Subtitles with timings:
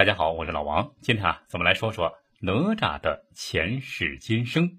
[0.00, 0.94] 大家好，我是老王。
[1.02, 2.10] 今天啊，咱们来说说
[2.40, 4.78] 哪吒的前世今生。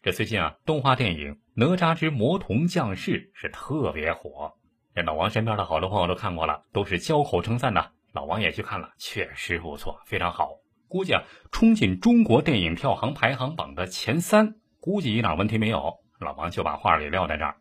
[0.00, 4.54] 这最近啊，动画电影《哪吒之魔童降世》是特别火，
[4.94, 7.90] 这老王身边的好多朋友都看过了，都是交口称赞呐。
[8.12, 10.50] 老王也去看了，确实不错，非常好。
[10.86, 15.92] 估计啊，冲进中国电影票房排行榜的前三，估计一点问题没有。
[16.20, 17.56] 老王就把话给撂在这儿。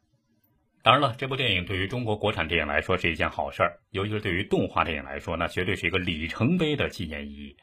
[0.86, 7.58] 当然了，这部电影对于中国国产电影来说是一件好事儿，尤其是对于动画电影来说，那绝对是一个里程碑的纪念意义。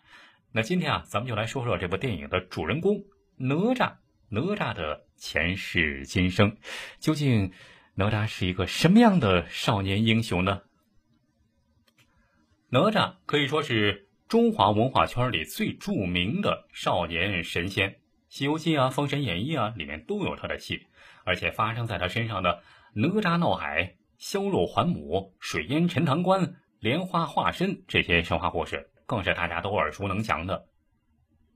[0.50, 3.04] 那今天啊，咱们就来说说这部电影的主人公
[3.36, 3.92] 哪吒，
[4.28, 6.56] 哪吒的前世今生，
[6.98, 7.52] 究竟
[7.94, 10.62] 哪吒是一个什么样的少年英雄呢？
[12.70, 17.90] 哪吒可以说是中华文化圈里最著名的少年神仙，
[18.28, 20.88] 《西游记》啊，《封神演义》啊，里面都有他的戏，
[21.24, 22.64] 而且发生在他身上的。
[22.94, 30.66] 哪吒闹海、削肉还母、水淹陈塘关、莲花化身这些神话故事，更是大家都耳熟能详的。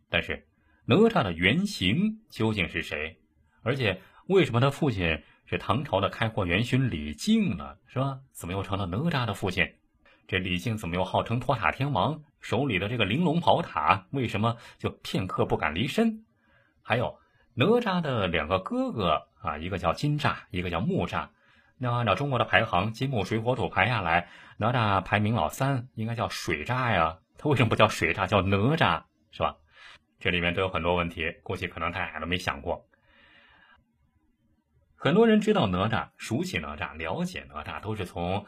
[0.08, 0.47] 但是，
[0.86, 3.19] 哪吒的原型究竟是谁？
[3.62, 7.77] 而且，为什么他父亲是唐朝的开国元勋李靖呢？
[7.86, 8.19] 是吧？
[8.32, 9.70] 怎么又成了哪吒的父亲？
[10.27, 12.22] 这李靖怎么又号称托塔天王？
[12.41, 16.25] 手里的这个玲珑宝塔，为什么就片刻不敢离身？
[16.80, 17.19] 还有，
[17.53, 19.22] 哪吒的两个哥哥。
[19.42, 21.28] 啊，一个叫金吒，一个叫木吒。
[21.78, 27.19] 那按照中国的排行，金木水火土排下来，哪吒排名老三，应该叫水吒呀。
[27.36, 29.56] 他为什么不叫水吒，叫哪吒，是吧？
[30.19, 32.88] 这里面都有很多问题，估计可能他俩都没想过。
[34.94, 38.47] 很多人知道哪吒，熟悉哪吒，了解哪吒，都是从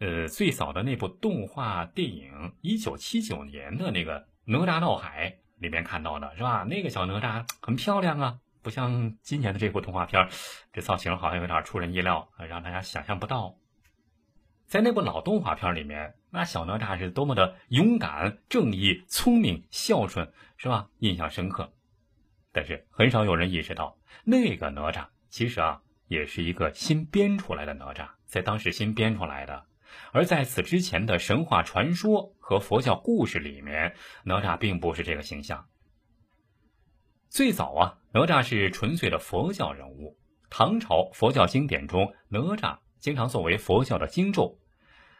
[0.00, 6.64] 呃最早的那部动画电影，一九七九年的那个《哪吒闹海》里面看到的，是吧？
[6.68, 8.38] 那个小哪吒很漂亮啊。
[8.62, 10.28] 不像今年的这部动画片，
[10.72, 13.56] 这造型好像有点出人意料，让大家想象不到。
[14.66, 20.90] 在那部老动画片里面，那小哪吒是多么的勇敢、正义、聪明、孝顺，是吧？
[20.98, 21.72] 印象深刻。
[22.52, 29.64] 但是很少有人意识到，那个哪吒其实啊，也是一个新编出来的哪吒，在当时新编出来的。
[30.12, 35.66] 而在此之前的神话传说和佛教故事里面，哪吒并不是这个形象。
[37.30, 40.16] 最早啊，哪吒是纯粹的佛教人物。
[40.48, 44.58] 唐朝佛教经典中，哪吒经常作为佛教的经咒。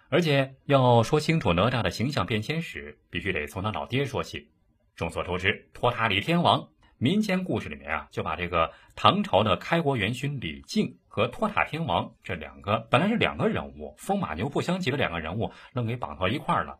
[0.08, 4.50] 而且要说清楚哪吒的形象变迁史，必须得从他老爹说起。
[4.96, 6.66] 众所周知，托塔李天王，
[6.96, 16.78] 民间故事里面啊，就把这个唐朝的开国元勋李靖和托塔天王这两个本来是两个人物，风马牛不相及的两个人物，愣给绑到一块儿了。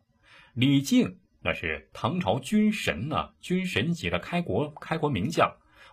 [0.55, 1.19] 李靖。
[1.41, 5.49] 那是唐朝军神呢，军神级的开国开国名将，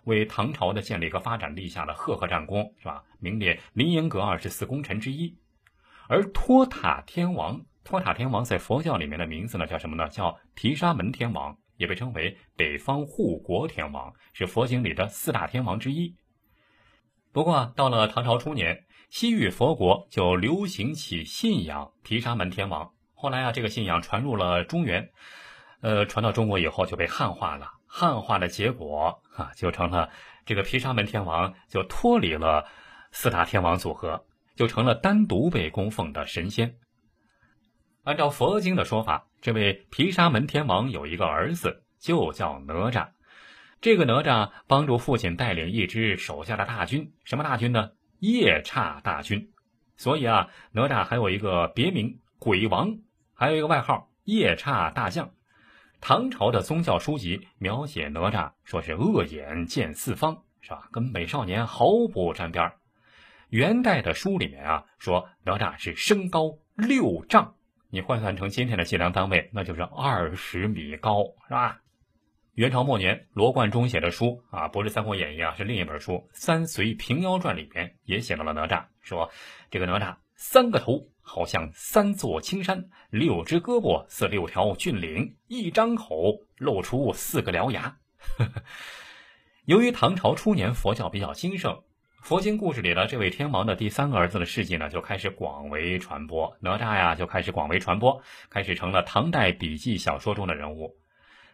[0.06, 3.04] 为唐朝的建立和发展立下了赫赫战功，是吧？
[3.20, 5.36] 名列凌烟阁二十四功臣之一。
[6.08, 10.08] 而托塔天王，托塔天王在佛教里面的名字呢，叫什么呢？
[10.08, 16.14] 叫毗沙门天王，也被称为北方护国天王，是佛经里的四大天王之一。
[17.32, 22.92] 不过到了唐朝初年，西域佛国就流行起信仰毗沙门天王。
[23.12, 25.10] 后来啊，这个信仰传入了中原，
[25.80, 27.72] 呃，传到中国以后就被汉化了。
[27.86, 30.10] 汉化的结果啊，就成了
[30.44, 32.66] 这个毗沙门天王就脱离了
[33.12, 36.76] 四大天王组合，就成了单独被供奉的神仙。
[38.04, 43.08] 按照佛经的说法，这位毗沙门天王有一个儿子，就叫哪吒。
[43.80, 47.90] 这个哪吒帮助父亲带领一支手下的大军，什么大军呢？
[48.20, 49.50] 夜叉大军。
[49.96, 52.98] 所以啊，哪吒还有一个别名鬼王。
[53.34, 55.30] 还有一个外号“夜叉大将”，
[56.00, 60.88] 唐朝的宗教书籍描写哪吒说是恶眼见四方，是吧？
[60.92, 62.72] 跟美少年毫不沾边
[63.48, 67.54] 元代的书里面啊说哪吒是身高六丈，
[67.90, 71.80] 你换算成今天的计量单位，那就是二十米高，是吧？
[72.54, 79.30] 元朝末年罗贯中写的书啊，不是《三国演义》啊，是另一本书《三隋平妖传》里面也写到了哪吒，说
[79.70, 81.08] 这个哪吒三个头。
[81.28, 87.98] 好像三座青山，六只胳膊似六条峻岭，一张口露出四个獠牙。
[89.66, 91.82] 由于唐朝初年佛教比较兴盛，
[92.22, 96.56] 佛经故事里的这位天王的第三个儿子的事迹呢，就开始广为传播。
[96.60, 100.96] 哪吒呀，就开始广为传播，开始成了唐代笔记小说中的人物。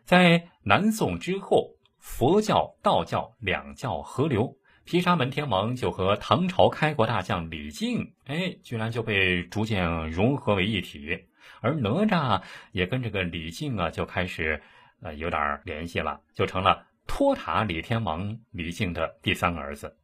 [0.05, 4.59] 在南宋之后，佛教、道教两教合流。
[4.85, 11.27] 毗沙门天王就和唐朝开国大将李靖，哎，居然就被逐渐融合为一体，
[11.61, 12.43] 而哪吒
[12.73, 14.61] 也跟这个李靖啊就开始
[15.01, 19.97] 呃有点联系了，就成了托塔李天王李靖的第三个儿子。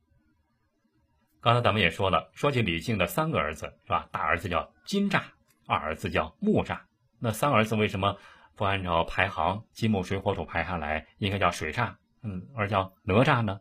[1.41, 4.09] 刚才咱们也说了，说起李靖的三个儿子是吧？
[4.13, 5.23] 大儿子叫金吒，
[5.67, 6.79] 二儿子叫木吒，
[7.19, 8.17] 那三儿子为什么
[8.55, 13.61] 不按照排行，金木水火土排下来，应该叫水吒，嗯，而叫哪吒呢？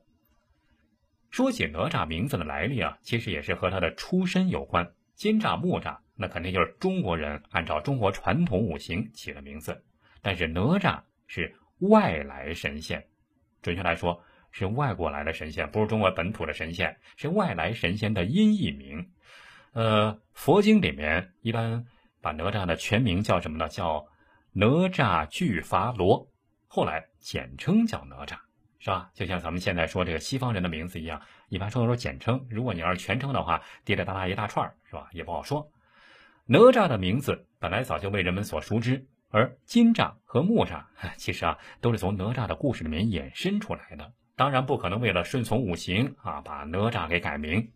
[1.37, 4.91] 说起哪吒名字的来历啊，其实也是和他的出身有关。
[5.13, 9.83] 金吒、木吒，那肯定就是中国人按照中国传统五行起的名字。
[10.23, 13.05] 但是哪吒是外来神仙，
[13.61, 14.19] 准确来说
[14.49, 19.11] 是外国来的神仙，不是中国本土的神仙，是外来神仙的音译名。
[19.73, 21.85] 呃，佛经里面一般
[22.19, 23.69] 把哪吒的全名叫什么呢？
[23.69, 24.07] 叫
[24.53, 26.31] 哪吒俱伐罗，
[26.65, 28.39] 后来简称叫哪吒。
[28.79, 29.09] 是吧？
[29.13, 32.45] 就像咱们现在说这个西方人的名字一样，一般说的说简称。
[32.49, 35.09] 如果你要是全称的话，滴滴答答一大串是吧？
[35.11, 35.69] 也不好说。
[36.45, 40.83] 哪吒的名字本来早就为人们所熟知，而金吒和木吒
[41.17, 44.13] 其实啊都是从哪吒的故事里面衍生出来的。
[44.35, 47.71] 当然不可能为了顺从五行啊把哪吒给改名。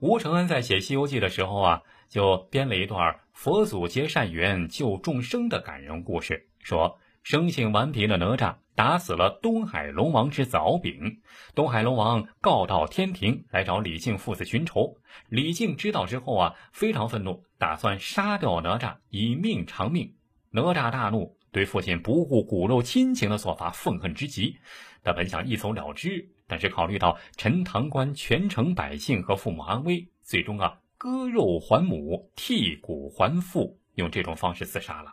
[0.00, 6.98] 吴承恩在写《西游记》的时候啊，就编了一段佛祖结善缘救众生的感人故事，说
[7.28, 8.56] 生性顽皮的哪吒。
[8.74, 11.20] 打死了东海龙王之子敖丙，
[11.54, 14.96] 东海龙王告到天庭来找李靖父子寻仇。
[15.28, 20.10] 李靖知道之后啊，非常愤怒，打算杀掉哪吒以命偿命。
[20.52, 24.56] 哪吒大怒，对父亲不顾骨肉亲情的做法愤恨之极。
[25.02, 35.12] 他本想一走了之，但是考虑到陈塘关全城百姓和父母安危，最终啊割肉还母，剔骨还父，用这种方式自杀了。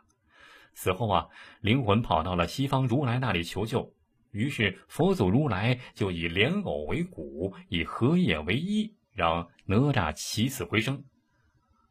[0.76, 1.28] 死后啊，
[1.62, 3.92] 灵魂跑到了西方如来那里求救，
[4.32, 11.04] 于是佛祖如来就以莲藕为骨，以荷叶为衣，让哪吒起死回生。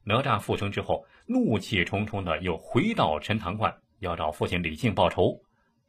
[0.04, 5.40] 哪吒复生之后，怒气冲冲的又回到陈塘关，要找父亲李靖报仇。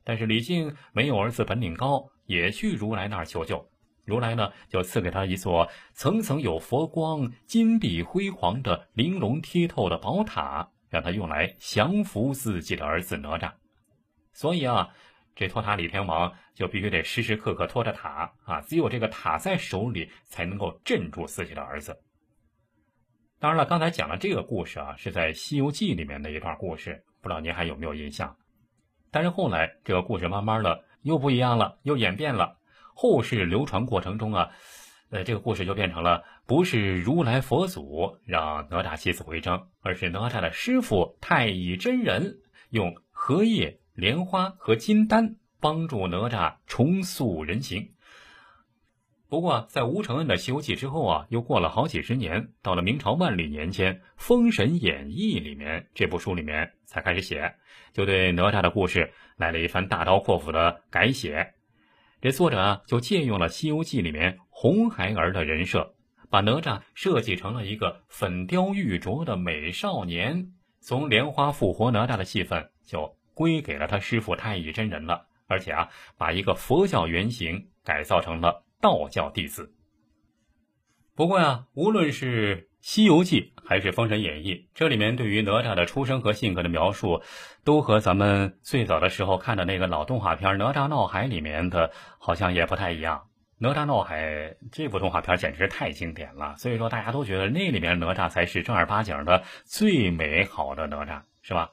[0.06, 3.70] 但是李靖没有儿子本领高，也去如来那儿求救。
[4.06, 10.70] 如来呢，就赐给他一座层层有佛光、金碧辉煌的玲珑剔透的宝塔。
[10.96, 13.52] 让他用来降服自己的儿子哪吒，
[14.32, 14.88] 所以啊，
[15.36, 22.02] 这托塔李天王就必须得时时刻刻托着塔啊，只有这个塔在手里，才能够镇住自己的儿子。
[23.40, 28.34] 当然了，刚才讲的这个故事啊，是在《西游记》里面的一段故事，不知道您还有没有印象？
[29.12, 32.58] 但是后来这个故事慢慢的又不一样了，又演变了。
[32.94, 34.50] 后世流传过程中啊，
[35.16, 36.26] 呃，这个故事就变成了。
[36.46, 42.40] 不是如来佛祖让哪吒起死回生，而是哪吒的师傅太乙真人
[42.70, 47.94] 用荷叶、莲花和金丹帮助哪吒重塑人形。
[49.30, 57.56] 不过，在吴承恩的《西游记》之后啊，又过了好几十年，到了明朝万历年间，《封神演义》里面这部书里面才开始写，
[57.94, 61.54] 就对哪吒的故事来了一番大刀阔斧的改写。
[62.22, 65.92] 这作者，就借用了《西游记》里面红孩儿的人设。
[66.28, 79.72] 把哪吒设计成了一个粉雕玉琢的美少年，从莲花复活哪吒的戏份就归给了他师傅太乙真人了，而且啊，把一个佛教原型改造成了道教弟子。
[81.16, 87.22] 不过呀，无论是《西游记》还是《封神演义》，这里面对于哪吒的出生和性格的描述，
[87.64, 93.28] 都和咱们最早的时候看的那个老动画片《哪吒闹海》里面的好像也不太一样。
[93.58, 101.72] 哪吒闹海这部动画片简直是太经典了，所以说大家都觉得那里面哪吒才是正儿八经的最美好的哪吒，是吧？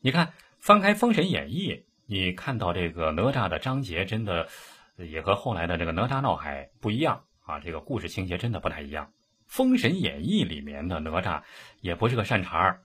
[0.00, 1.72] 你看翻开《封神演义》，
[2.06, 4.48] 你看到这个哪吒的章节真的
[4.96, 9.06] 也和后来的这个哪吒闹海不一样啊，这个故事情节真的不太一样。
[9.46, 11.42] 《封神演义》里面的哪吒
[11.80, 12.80] 也不是个善茬儿，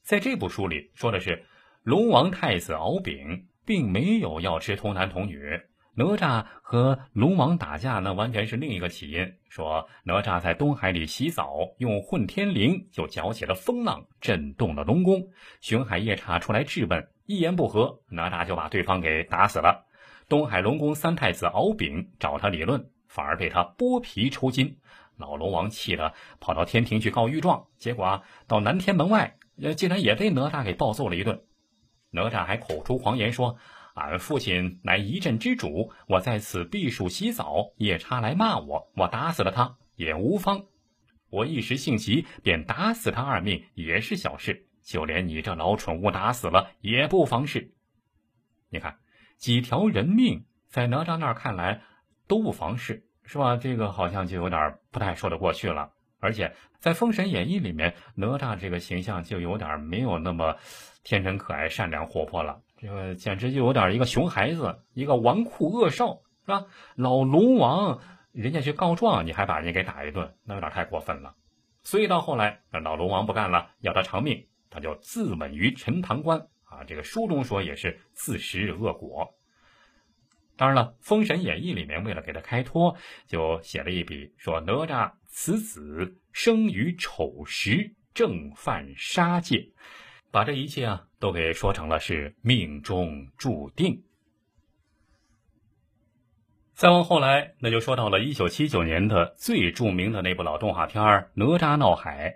[0.00, 1.44] 在这部书里说的是
[1.82, 5.60] 龙王太子敖丙并没有要吃童男童女。
[5.96, 9.32] 哪吒和龙王打架，那完全是另一个起因。
[9.48, 15.22] 说哪吒在东海里洗澡，用混天绫就搅起了风浪，震动了龙宫。
[15.60, 19.86] 巡海夜叉出来质问，一言不合，哪吒就把对方给打死了。
[20.28, 24.76] 东海龙宫三太子敖丙找他理论，反而被他剥皮抽筋。
[25.16, 31.40] 老龙王气得跑到天庭去告御状，结果啊，到南天门外，呃，竟然也被哪吒给暴揍了一顿。
[32.10, 33.56] 哪吒还口出狂言说。
[33.94, 40.64] 俺父亲乃一镇之主，我在此避暑洗澡，夜叉来骂我，我打死了他也无妨。
[41.30, 44.66] 我一时性急，便打死他二命，也是小事。
[44.82, 47.72] 就连你这老蠢物打死了，也不妨事。
[48.68, 48.98] 你看，
[49.36, 51.80] 几条人命在哪吒那儿看来
[52.26, 53.56] 都不妨事，是吧？
[53.56, 55.92] 这个好像就有点不太说得过去了。
[56.18, 60.56] 而且在《封神演义》里面，哪吒这个形象就有点没有那么
[61.04, 62.60] 天真可爱、善良活泼了。
[62.76, 66.66] 这个简直就有点一个熊孩子，一个纨绔恶少，是吧？
[66.96, 68.00] 老龙王
[68.32, 71.34] 人家去告状，你还把人家给打一顿，那有点太过分了。
[71.82, 79.34] 所以到后来，那老龙王不干了，要他偿命，他就自刎于陈塘关啊，这个书中说也是自食恶果。
[80.56, 89.68] 当然了，《封神演义》里面为了给他开脱，就写了一笔，说哪吒此子生于丑时，正犯杀戒，
[90.34, 94.02] 把这一切啊都给说成了是命中注定。
[96.74, 102.30] 再往后来，那就说到了一九七九年的最著名的那部老动画片《哪吒闹海》，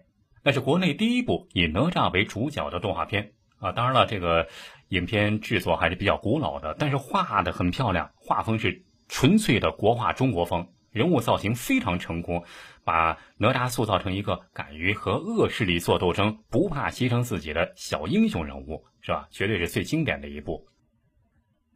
[0.44, 3.72] 那是国内第一部以哪吒为主角的动画片啊。
[3.72, 4.46] 当然了，这个
[4.90, 12.44] 影片制作还是比较古老的，但是画的很漂亮，画风是纯粹的国画中国风，人物造型非常成功，
[12.84, 19.28] 把哪吒塑造成一个敢于和恶势力做斗争、不怕牺牲自己的小英雄人物，是吧？
[19.30, 20.66] 绝对是最经典的一部。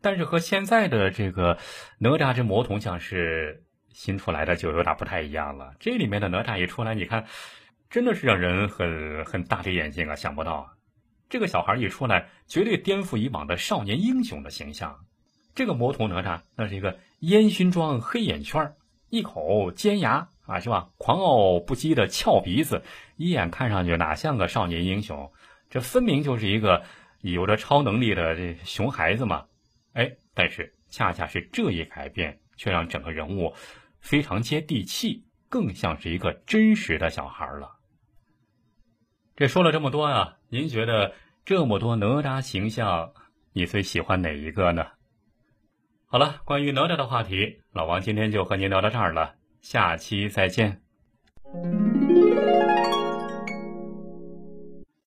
[0.01, 1.59] 但是和现在的这个
[1.99, 5.75] 哪吒之魔童降世新出来的就有点不太一样了。
[5.79, 7.27] 这里面的哪吒一出来，你看，
[7.89, 10.17] 真的是让人很很大跌眼镜啊！
[10.17, 10.69] 想不到，
[11.29, 15.05] 这个小孩一出来，绝对颠覆以往的少年英雄的形象。
[15.55, 18.75] 这个魔童哪吒，那是一个烟熏妆、黑眼圈，
[19.13, 20.89] 一口尖牙啊，是吧？
[20.97, 22.83] 狂傲不羁的翘鼻子，
[23.19, 25.31] 一眼看上去哪像个少年英雄？
[25.69, 26.83] 这分明就是一个
[27.21, 29.45] 有着超能力的这熊孩子嘛！
[29.93, 33.53] 哎，但是恰恰是这一改变，却让整个人物
[34.01, 37.71] 非常接地气，更像是一个真实的小孩了。
[39.37, 41.13] 这说了这么多呀，您觉得
[41.45, 43.13] 这么多哪吒形象，
[43.53, 44.87] 你最喜欢哪一个呢？
[46.13, 50.83] 好了，关于哪吒的话题，老王今天就和您聊到这儿了，下期再见。